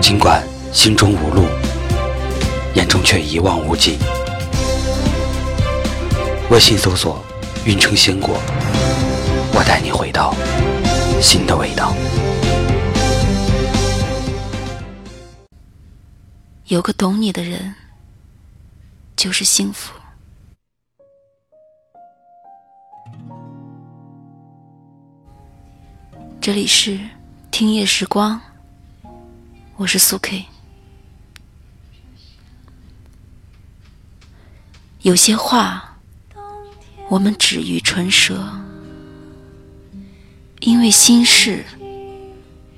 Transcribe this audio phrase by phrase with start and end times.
[0.00, 1.46] 尽管心中无路，
[2.74, 3.98] 眼中却一望无际。
[6.50, 7.22] 微信搜索
[7.64, 8.40] “运城鲜果”，
[9.54, 10.34] 我带你回到
[11.20, 11.94] 新的味道。
[16.66, 17.74] 有个懂你的人，
[19.16, 19.92] 就是幸福。
[26.40, 26.98] 这里是
[27.50, 28.40] 听夜时光。
[29.80, 30.44] 我是苏 K。
[35.00, 35.96] 有些话，
[37.08, 38.46] 我们止于唇舌，
[40.58, 41.64] 因为心事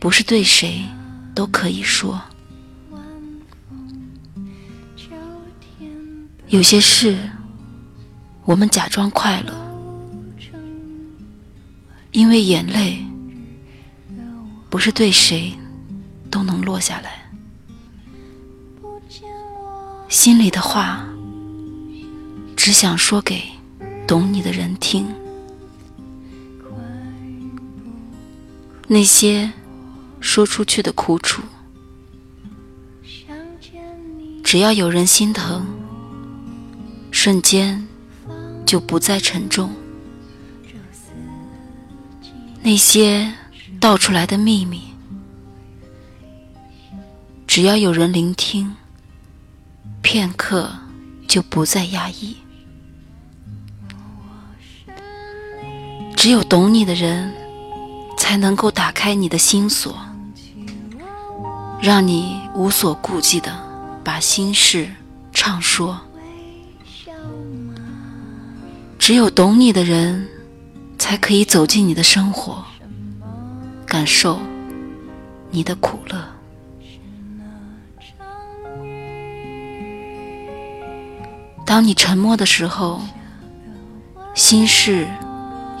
[0.00, 0.84] 不是对谁
[1.36, 2.20] 都可以说。
[6.48, 7.16] 有些事，
[8.44, 9.54] 我们假装快乐，
[12.10, 13.06] 因为眼泪
[14.68, 15.56] 不是对谁。
[16.80, 17.30] 下来，
[20.08, 21.06] 心里的话
[22.56, 23.42] 只想说给
[24.06, 25.06] 懂你的人听。
[28.86, 29.52] 那些
[30.20, 31.42] 说出去的苦楚，
[34.42, 35.66] 只要有人心疼，
[37.10, 37.86] 瞬间
[38.64, 39.70] 就不再沉重。
[42.62, 43.32] 那些
[43.78, 44.87] 道出来的秘密。
[47.58, 48.72] 只要有人聆听，
[50.00, 50.70] 片刻
[51.26, 52.36] 就不再压抑。
[56.14, 57.34] 只有懂你的人，
[58.16, 59.98] 才能够打开你的心锁，
[61.82, 63.52] 让你无所顾忌的
[64.04, 64.88] 把心事
[65.32, 66.00] 畅说。
[69.00, 70.28] 只有懂你的人，
[70.96, 72.64] 才可以走进你的生活，
[73.84, 74.38] 感受
[75.50, 76.37] 你的苦乐。
[81.68, 82.98] 当你沉默的时候，
[84.34, 85.06] 心事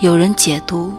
[0.00, 0.90] 有人解读；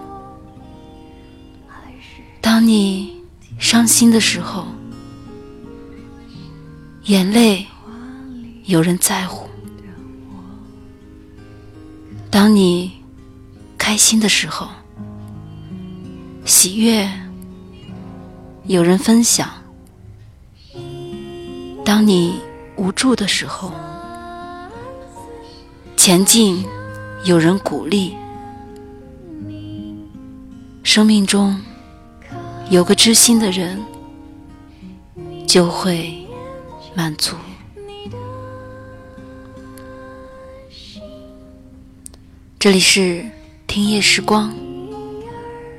[2.40, 3.22] 当你
[3.59, 4.66] 伤心的时候，
[7.03, 7.68] 眼泪
[8.64, 9.46] 有人在乎；
[12.31, 12.94] 当你
[13.78, 14.70] 开心的时候，
[16.46, 17.06] 喜悦
[18.64, 19.47] 有人分享；
[21.84, 22.40] 当你
[22.78, 23.74] 无助的时候，
[26.07, 26.66] 前进，
[27.25, 28.16] 有人鼓励；
[30.81, 31.62] 生命中
[32.69, 33.78] 有个知心的人，
[35.46, 36.25] 就会
[36.96, 37.35] 满足。
[42.57, 43.29] 这里是
[43.67, 44.56] 听夜时光，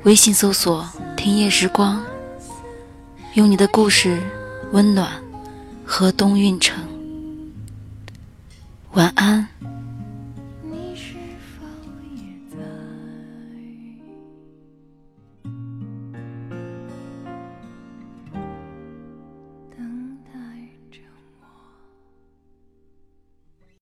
[0.03, 0.87] 微信搜索
[1.17, 2.05] “听夜时光”，
[3.33, 4.21] 用你的故事
[4.73, 5.09] 温暖
[5.83, 6.77] 河东运城。
[8.91, 9.47] 晚安。